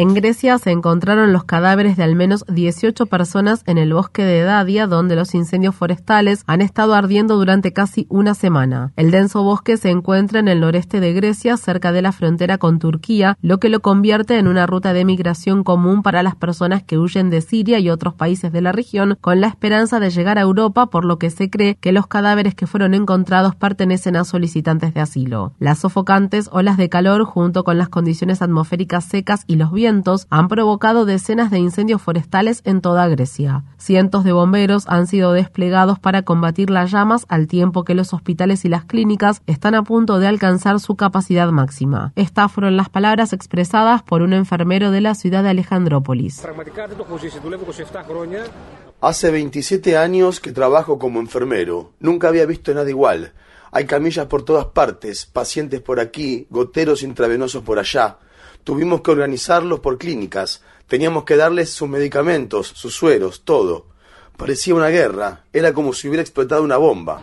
[0.00, 4.40] En Grecia se encontraron los cadáveres de al menos 18 personas en el bosque de
[4.40, 8.94] Dadia, donde los incendios forestales han estado ardiendo durante casi una semana.
[8.96, 12.78] El denso bosque se encuentra en el noreste de Grecia, cerca de la frontera con
[12.78, 16.96] Turquía, lo que lo convierte en una ruta de migración común para las personas que
[16.96, 20.40] huyen de Siria y otros países de la región, con la esperanza de llegar a
[20.40, 24.94] Europa, por lo que se cree que los cadáveres que fueron encontrados pertenecen a solicitantes
[24.94, 25.52] de asilo.
[25.58, 29.89] Las sofocantes olas de calor, junto con las condiciones atmosféricas secas y los vientos,
[30.30, 33.64] han provocado decenas de incendios forestales en toda Grecia.
[33.76, 38.64] Cientos de bomberos han sido desplegados para combatir las llamas al tiempo que los hospitales
[38.64, 42.12] y las clínicas están a punto de alcanzar su capacidad máxima.
[42.14, 46.40] Estas fueron las palabras expresadas por un enfermero de la ciudad de Alejandrópolis.
[49.00, 51.90] Hace 27 años que trabajo como enfermero.
[51.98, 53.32] Nunca había visto nada igual.
[53.72, 58.18] Hay camillas por todas partes, pacientes por aquí, goteros intravenosos por allá.
[58.64, 60.62] Tuvimos que organizarlos por clínicas.
[60.86, 63.89] Teníamos que darles sus medicamentos, sus sueros, todo.
[64.40, 65.40] Parecía una guerra.
[65.52, 67.20] Era como si hubiera explotado una bomba.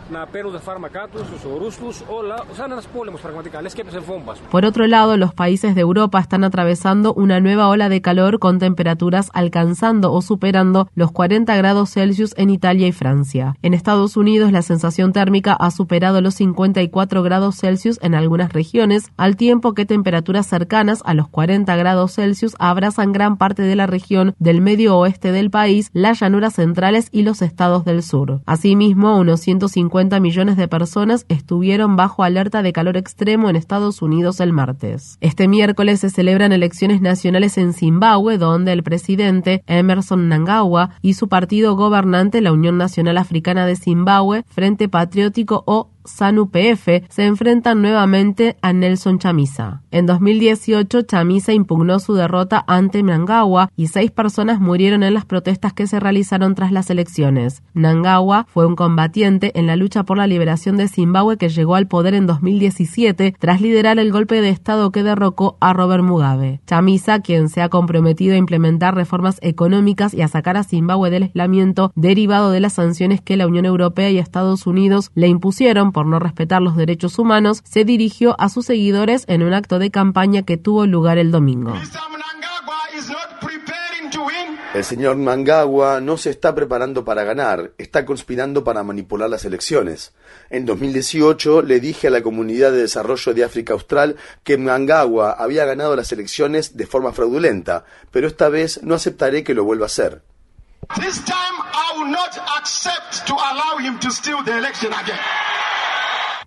[4.52, 8.60] Por otro lado, los países de Europa están atravesando una nueva ola de calor con
[8.60, 13.56] temperaturas alcanzando o superando los 40 grados Celsius en Italia y Francia.
[13.62, 19.10] En Estados Unidos, la sensación térmica ha superado los 54 grados Celsius en algunas regiones,
[19.16, 23.88] al tiempo que temperaturas cercanas a los 40 grados Celsius abrazan gran parte de la
[23.88, 28.40] región del medio oeste del país, las llanuras centrales y los estados del sur.
[28.46, 34.40] Asimismo, unos 150 millones de personas estuvieron bajo alerta de calor extremo en Estados Unidos
[34.40, 35.18] el martes.
[35.20, 41.28] Este miércoles se celebran elecciones nacionales en Zimbabue, donde el presidente Emerson Mnangagwa y su
[41.28, 48.56] partido gobernante, la Unión Nacional Africana de Zimbabue, Frente Patriótico o SANU-PF se enfrentan nuevamente
[48.62, 49.82] a Nelson Chamisa.
[49.90, 55.72] En 2018, Chamisa impugnó su derrota ante Mnangagwa y seis personas murieron en las protestas
[55.72, 57.62] que se realizaron tras las elecciones.
[57.74, 61.88] Mnangagwa fue un combatiente en la lucha por la liberación de Zimbabue que llegó al
[61.88, 66.60] poder en 2017 tras liderar el golpe de Estado que derrocó a Robert Mugabe.
[66.66, 71.24] Chamisa, quien se ha comprometido a implementar reformas económicas y a sacar a Zimbabue del
[71.24, 76.06] aislamiento derivado de las sanciones que la Unión Europea y Estados Unidos le impusieron por
[76.06, 80.44] no respetar los derechos humanos, se dirigió a sus seguidores en un acto de campaña
[80.44, 81.74] que tuvo lugar el domingo.
[84.74, 90.12] El señor Mnangagwa no se está preparando para ganar, está conspirando para manipular las elecciones.
[90.50, 94.14] En 2018 le dije a la Comunidad de Desarrollo de África Austral
[94.44, 99.54] que Mnangagwa había ganado las elecciones de forma fraudulenta, pero esta vez no aceptaré que
[99.54, 100.22] lo vuelva a hacer.
[101.00, 101.34] This time
[101.74, 105.18] I will not accept to allow him to steal the election again.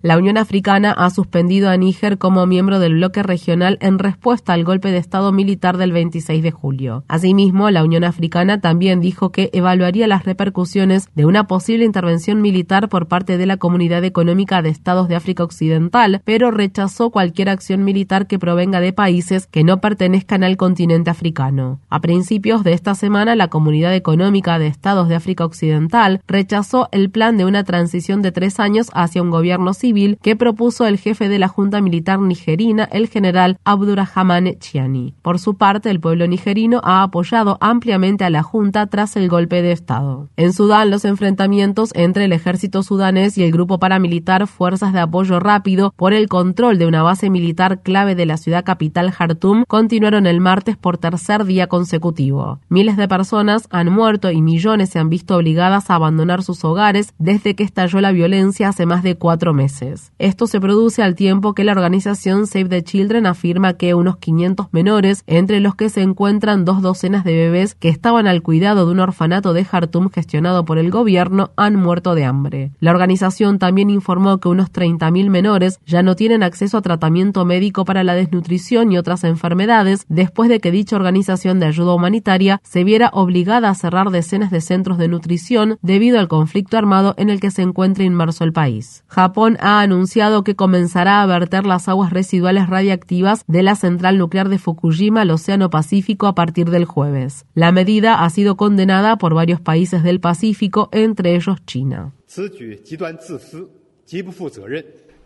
[0.03, 4.63] La Unión Africana ha suspendido a Níger como miembro del bloque regional en respuesta al
[4.63, 7.03] golpe de Estado militar del 26 de julio.
[7.07, 12.89] Asimismo, la Unión Africana también dijo que evaluaría las repercusiones de una posible intervención militar
[12.89, 17.83] por parte de la Comunidad Económica de Estados de África Occidental, pero rechazó cualquier acción
[17.83, 21.79] militar que provenga de países que no pertenezcan al continente africano.
[21.89, 27.11] A principios de esta semana, la Comunidad Económica de Estados de África Occidental rechazó el
[27.11, 29.90] plan de una transición de tres años hacia un gobierno civil
[30.21, 35.13] que propuso el jefe de la Junta Militar nigerina, el general Abdurrahmane Chiani.
[35.21, 39.61] Por su parte, el pueblo nigerino ha apoyado ampliamente a la Junta tras el golpe
[39.61, 40.29] de Estado.
[40.37, 45.39] En Sudán, los enfrentamientos entre el ejército sudanés y el grupo paramilitar Fuerzas de Apoyo
[45.39, 50.25] Rápido por el control de una base militar clave de la ciudad capital Jartum continuaron
[50.25, 52.59] el martes por tercer día consecutivo.
[52.69, 57.13] Miles de personas han muerto y millones se han visto obligadas a abandonar sus hogares
[57.19, 59.80] desde que estalló la violencia hace más de cuatro meses.
[60.19, 64.67] Esto se produce al tiempo que la organización Save the Children afirma que unos 500
[64.71, 68.91] menores, entre los que se encuentran dos docenas de bebés que estaban al cuidado de
[68.91, 72.71] un orfanato de Jartum gestionado por el gobierno, han muerto de hambre.
[72.79, 77.83] La organización también informó que unos 30.000 menores ya no tienen acceso a tratamiento médico
[77.83, 82.83] para la desnutrición y otras enfermedades después de que dicha organización de ayuda humanitaria se
[82.83, 87.39] viera obligada a cerrar decenas de centros de nutrición debido al conflicto armado en el
[87.39, 89.03] que se encuentra inmerso el país.
[89.07, 94.49] Japón ha anunciado que comenzará a verter las aguas residuales radiactivas de la central nuclear
[94.49, 97.45] de Fukushima al Océano Pacífico a partir del jueves.
[97.53, 102.13] La medida ha sido condenada por varios países del Pacífico, entre ellos China.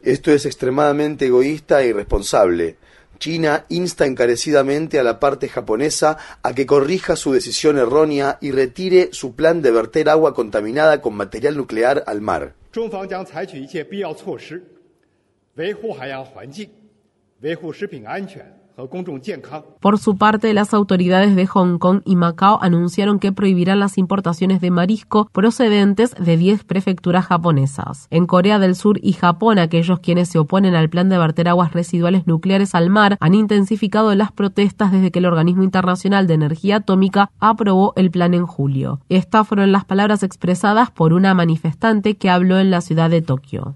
[0.03, 2.77] Esto es extremadamente egoísta e irresponsable.
[3.18, 9.09] China insta encarecidamente a la parte japonesa a que corrija su decisión errónea y retire
[9.13, 12.53] su plan de verter agua contaminada con material nuclear al mar.
[12.75, 14.62] 中方将采取一切必要措施
[15.54, 16.69] 维护海洋环境
[17.39, 18.45] 维护食品安全。
[19.80, 24.72] Por su parte, las autoridades de Hong Kong y Macao anunciaron que prohibirán las importaciones de
[24.72, 28.07] marisco procedentes de 10 prefecturas japonesas.
[28.10, 31.74] En Corea del Sur y Japón, aquellos quienes se oponen al plan de verter aguas
[31.74, 36.77] residuales nucleares al mar han intensificado las protestas desde que el Organismo Internacional de Energía
[36.77, 39.00] Atómica aprobó el plan en julio.
[39.10, 43.75] Estas fueron las palabras expresadas por una manifestante que habló en la ciudad de Tokio.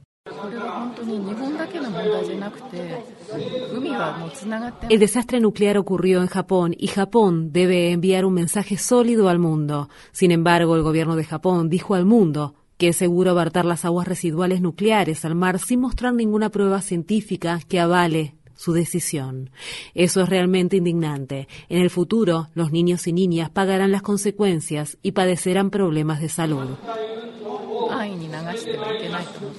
[4.90, 9.90] El desastre nuclear ocurrió en Japón y Japón debe enviar un mensaje sólido al mundo.
[10.12, 14.08] Sin embargo, el gobierno de Japón dijo al mundo que es seguro verter las aguas
[14.08, 19.52] residuales nucleares al mar sin mostrar ninguna prueba científica que avale su decisión.
[19.94, 21.48] Eso es realmente indignante.
[21.68, 26.70] En el futuro, los niños y niñas pagarán las consecuencias y padecerán problemas de salud.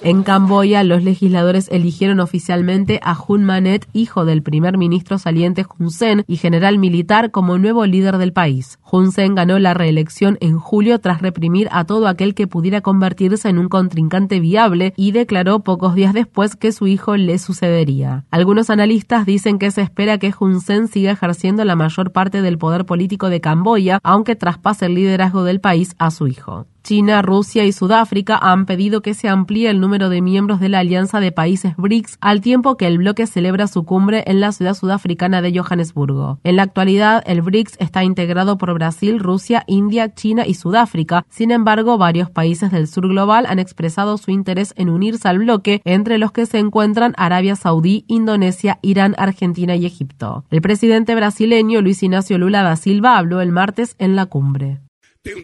[0.03, 5.91] En Camboya, los legisladores eligieron oficialmente a Hun Manet, hijo del primer ministro saliente Hun
[5.91, 8.79] Sen y general militar, como nuevo líder del país.
[8.91, 13.49] Hun Sen ganó la reelección en julio tras reprimir a todo aquel que pudiera convertirse
[13.49, 18.25] en un contrincante viable y declaró pocos días después que su hijo le sucedería.
[18.31, 22.57] Algunos analistas dicen que se espera que Hun Sen siga ejerciendo la mayor parte del
[22.57, 26.65] poder político de Camboya, aunque traspase el liderazgo del país a su hijo.
[26.83, 30.79] China, Rusia y Sudáfrica han pedido que se amplíe el número de miembros de la
[30.79, 34.75] Alianza de Países BRICS al tiempo que el bloque celebra su cumbre en la ciudad
[34.75, 36.39] sudafricana de Johannesburgo.
[36.45, 41.25] En la actualidad, el BRICS está integrado por Brasil, Rusia, India, China y Sudáfrica.
[41.27, 45.81] Sin embargo, varios países del sur global han expresado su interés en unirse al bloque,
[45.83, 50.45] entre los que se encuentran Arabia Saudí, Indonesia, Irán, Argentina y Egipto.
[50.49, 54.79] El presidente brasileño Luis Ignacio Lula da Silva habló el martes en la cumbre.
[55.23, 55.35] He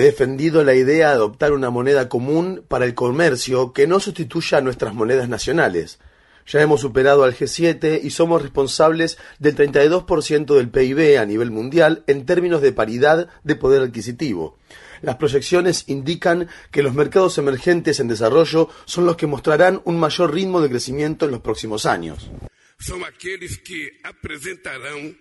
[0.00, 4.60] defendido la idea de adoptar una moneda común para el comercio que no sustituya a
[4.60, 5.98] nuestras monedas nacionales.
[6.46, 12.04] Ya hemos superado al G7 y somos responsables del 32% del PIB a nivel mundial
[12.06, 14.58] en términos de paridad de poder adquisitivo.
[15.00, 20.34] Las proyecciones indican que los mercados emergentes en desarrollo son los que mostrarán un mayor
[20.34, 22.30] ritmo de crecimiento en los próximos años.
[22.78, 25.16] Son aquellos que presentarán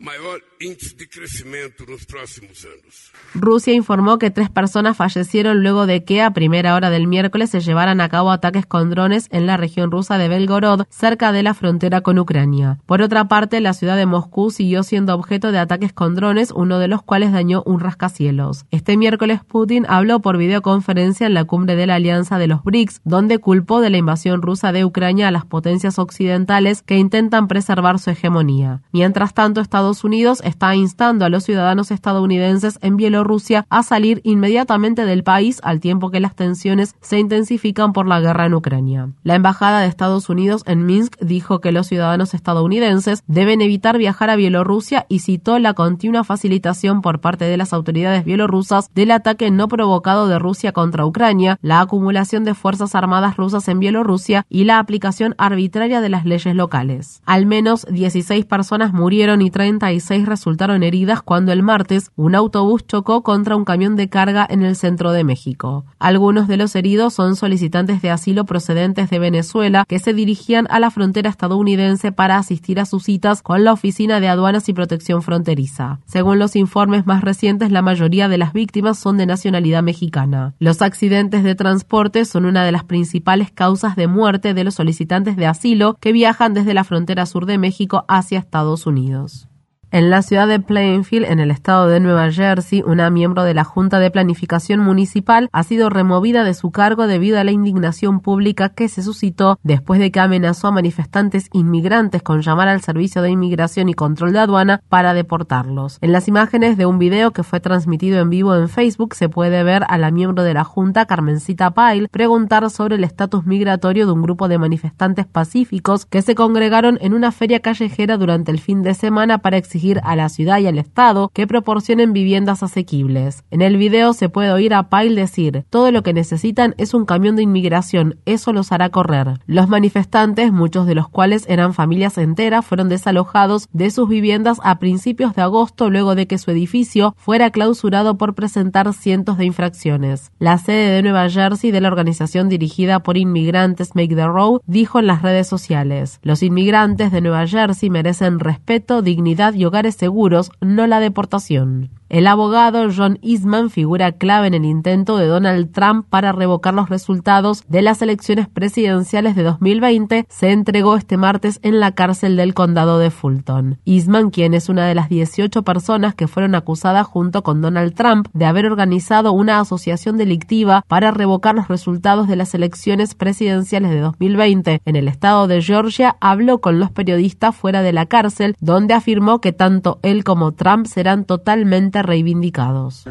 [0.00, 3.12] mayor índice de crecimiento en próximos años.
[3.34, 7.60] Rusia informó que tres personas fallecieron luego de que a primera hora del miércoles se
[7.60, 11.52] llevaran a cabo ataques con drones en la región rusa de Belgorod, cerca de la
[11.52, 12.78] frontera con Ucrania.
[12.86, 16.78] Por otra parte, la ciudad de Moscú siguió siendo objeto de ataques con drones, uno
[16.78, 18.64] de los cuales dañó un rascacielos.
[18.70, 23.02] Este miércoles Putin habló por videoconferencia en la cumbre de la Alianza de los BRICS,
[23.04, 27.98] donde culpó de la invasión rusa de Ucrania a las potencias occidentales que intentan preservar
[27.98, 28.80] su hegemonía.
[28.92, 34.20] Mientras tanto, Estados Estados Unidos está instando a los ciudadanos estadounidenses en Bielorrusia a salir
[34.22, 39.08] inmediatamente del país al tiempo que las tensiones se intensifican por la guerra en Ucrania.
[39.24, 44.30] La embajada de Estados Unidos en Minsk dijo que los ciudadanos estadounidenses deben evitar viajar
[44.30, 49.50] a Bielorrusia y citó la continua facilitación por parte de las autoridades bielorrusas del ataque
[49.50, 54.62] no provocado de Rusia contra Ucrania, la acumulación de fuerzas armadas rusas en Bielorrusia y
[54.62, 57.22] la aplicación arbitraria de las leyes locales.
[57.26, 59.79] Al menos 16 personas murieron y 30
[60.26, 64.76] resultaron heridas cuando el martes un autobús chocó contra un camión de carga en el
[64.76, 65.84] centro de México.
[65.98, 70.80] Algunos de los heridos son solicitantes de asilo procedentes de Venezuela que se dirigían a
[70.80, 75.22] la frontera estadounidense para asistir a sus citas con la Oficina de Aduanas y Protección
[75.22, 76.00] Fronteriza.
[76.06, 80.54] Según los informes más recientes, la mayoría de las víctimas son de nacionalidad mexicana.
[80.58, 85.36] Los accidentes de transporte son una de las principales causas de muerte de los solicitantes
[85.36, 89.49] de asilo que viajan desde la frontera sur de México hacia Estados Unidos.
[89.92, 93.64] En la ciudad de Plainfield, en el estado de Nueva Jersey, una miembro de la
[93.64, 98.68] Junta de Planificación Municipal ha sido removida de su cargo debido a la indignación pública
[98.68, 103.30] que se suscitó después de que amenazó a manifestantes inmigrantes con llamar al Servicio de
[103.30, 105.98] Inmigración y Control de Aduana para deportarlos.
[106.02, 109.64] En las imágenes de un video que fue transmitido en vivo en Facebook se puede
[109.64, 114.12] ver a la miembro de la Junta, Carmencita Pyle, preguntar sobre el estatus migratorio de
[114.12, 118.84] un grupo de manifestantes pacíficos que se congregaron en una feria callejera durante el fin
[118.84, 123.44] de semana para exigir a la ciudad y al Estado que proporcionen viviendas asequibles.
[123.50, 127.06] En el video se puede oír a Pyle decir, todo lo que necesitan es un
[127.06, 129.40] camión de inmigración, eso los hará correr.
[129.46, 134.78] Los manifestantes, muchos de los cuales eran familias enteras, fueron desalojados de sus viviendas a
[134.78, 140.30] principios de agosto luego de que su edificio fuera clausurado por presentar cientos de infracciones.
[140.38, 144.98] La sede de Nueva Jersey de la organización dirigida por inmigrantes Make the Road dijo
[144.98, 150.50] en las redes sociales, los inmigrantes de Nueva Jersey merecen respeto, dignidad y hogares seguros,
[150.60, 151.90] no la deportación.
[152.10, 156.88] El abogado John Eastman figura clave en el intento de Donald Trump para revocar los
[156.88, 160.26] resultados de las elecciones presidenciales de 2020.
[160.28, 163.78] Se entregó este martes en la cárcel del condado de Fulton.
[163.84, 168.26] Eastman, quien es una de las 18 personas que fueron acusadas junto con Donald Trump
[168.32, 174.00] de haber organizado una asociación delictiva para revocar los resultados de las elecciones presidenciales de
[174.00, 178.94] 2020 en el estado de Georgia, habló con los periodistas fuera de la cárcel, donde
[178.94, 183.04] afirmó que tanto él como Trump serán totalmente reivindicados.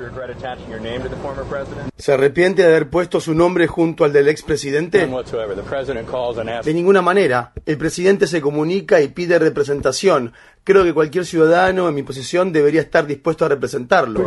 [1.98, 5.08] ¿Se arrepiente de haber puesto su nombre junto al del expresidente?
[6.63, 7.53] De ninguna manera.
[7.65, 10.34] El presidente se comunica y pide representación.
[10.63, 14.25] Creo que cualquier ciudadano en mi posición debería estar dispuesto a representarlo.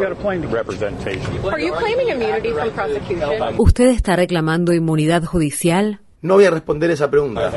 [3.58, 6.00] ¿Usted está reclamando inmunidad judicial?
[6.22, 7.52] No voy a responder esa pregunta.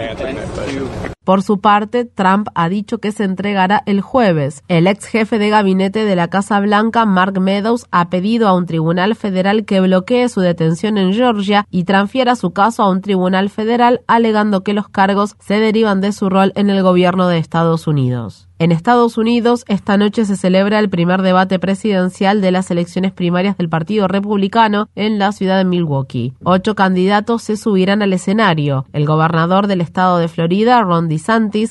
[1.26, 4.64] Por su parte, Trump ha dicho que se entregará el jueves.
[4.68, 8.68] El ex jefe de gabinete de la Casa Blanca, Mark Meadows, ha pedido a un
[8.68, 13.50] tribunal federal que bloquee su detención en Georgia y transfiera su caso a un tribunal
[13.50, 17.88] federal, alegando que los cargos se derivan de su rol en el gobierno de Estados
[17.88, 18.48] Unidos.
[18.58, 23.58] En Estados Unidos, esta noche se celebra el primer debate presidencial de las elecciones primarias
[23.58, 26.34] del Partido Republicano en la ciudad de Milwaukee.
[26.42, 28.86] Ocho candidatos se subirán al escenario.
[28.94, 31.10] El gobernador del estado de Florida, Ron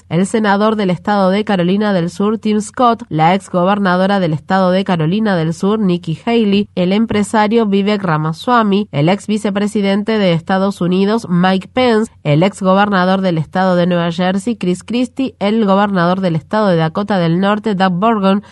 [0.08, 4.70] El senador del estado de Carolina del Sur, Tim Scott, la ex gobernadora del estado
[4.70, 10.80] de Carolina del Sur, Nikki Haley, el empresario Vivek Ramaswamy, el ex vicepresidente de Estados
[10.80, 16.20] Unidos, Mike Pence, el ex gobernador del estado de Nueva Jersey, Chris Christie, el gobernador
[16.20, 18.42] del estado de Dakota del Norte, Doug Burgon,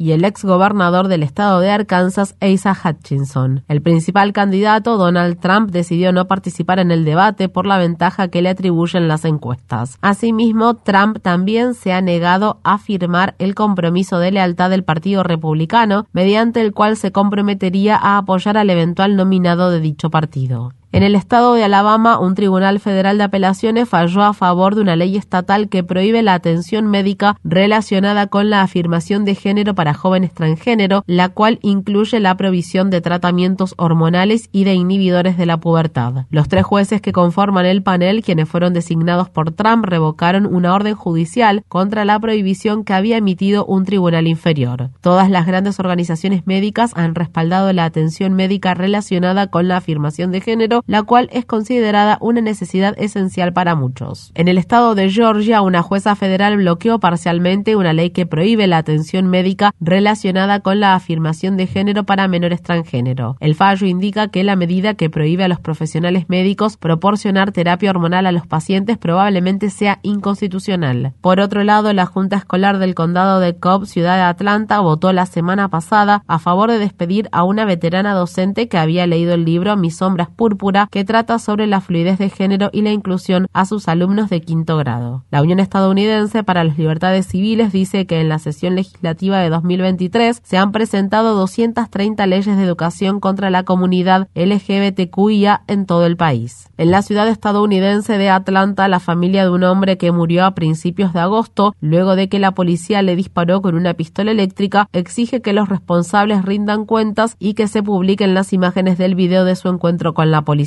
[0.00, 3.64] y el ex gobernador del estado de Arkansas, Asa Hutchinson.
[3.68, 8.40] El principal candidato, Donald Trump, decidió no participar en el debate por la ventaja que
[8.40, 9.98] le atribuyen las encuestas.
[10.00, 16.06] Asimismo, Trump también se ha negado a firmar el compromiso de lealtad del Partido Republicano,
[16.14, 20.72] mediante el cual se comprometería a apoyar al eventual nominado de dicho partido.
[20.92, 24.96] En el estado de Alabama, un tribunal federal de apelaciones falló a favor de una
[24.96, 30.34] ley estatal que prohíbe la atención médica relacionada con la afirmación de género para jóvenes
[30.34, 36.26] transgénero, la cual incluye la provisión de tratamientos hormonales y de inhibidores de la pubertad.
[36.28, 40.96] Los tres jueces que conforman el panel, quienes fueron designados por Trump, revocaron una orden
[40.96, 44.90] judicial contra la prohibición que había emitido un tribunal inferior.
[45.00, 50.40] Todas las grandes organizaciones médicas han respaldado la atención médica relacionada con la afirmación de
[50.40, 54.32] género la cual es considerada una necesidad esencial para muchos.
[54.34, 58.78] En el estado de Georgia, una jueza federal bloqueó parcialmente una ley que prohíbe la
[58.78, 63.36] atención médica relacionada con la afirmación de género para menores transgénero.
[63.40, 68.26] El fallo indica que la medida que prohíbe a los profesionales médicos proporcionar terapia hormonal
[68.26, 71.12] a los pacientes probablemente sea inconstitucional.
[71.20, 75.26] Por otro lado, la Junta Escolar del Condado de Cobb, ciudad de Atlanta, votó la
[75.26, 79.76] semana pasada a favor de despedir a una veterana docente que había leído el libro
[79.76, 83.88] Mis sombras púrpuras que trata sobre la fluidez de género y la inclusión a sus
[83.88, 85.24] alumnos de quinto grado.
[85.30, 90.40] La Unión Estadounidense para las Libertades Civiles dice que en la sesión legislativa de 2023
[90.42, 96.68] se han presentado 230 leyes de educación contra la comunidad LGBTQIA en todo el país.
[96.76, 101.12] En la ciudad estadounidense de Atlanta, la familia de un hombre que murió a principios
[101.12, 105.52] de agosto, luego de que la policía le disparó con una pistola eléctrica, exige que
[105.52, 110.14] los responsables rindan cuentas y que se publiquen las imágenes del video de su encuentro
[110.14, 110.59] con la policía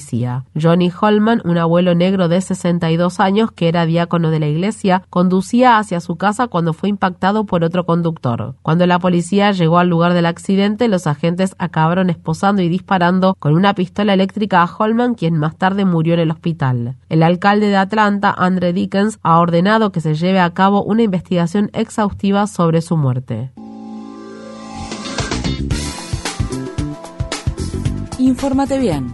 [0.59, 5.77] Johnny Holman, un abuelo negro de 62 años que era diácono de la iglesia, conducía
[5.77, 8.55] hacia su casa cuando fue impactado por otro conductor.
[8.61, 13.53] Cuando la policía llegó al lugar del accidente, los agentes acabaron esposando y disparando con
[13.53, 16.95] una pistola eléctrica a Holman, quien más tarde murió en el hospital.
[17.09, 21.69] El alcalde de Atlanta, Andre Dickens, ha ordenado que se lleve a cabo una investigación
[21.73, 23.51] exhaustiva sobre su muerte.
[28.19, 29.13] Infórmate bien.